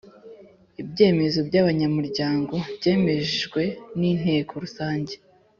Ibyemezo 0.81 1.39
by’abanyamuryango 1.47 2.55
byemejwe 2.77 3.61
n’Inteko 3.99 4.51
Rusange 4.63 5.13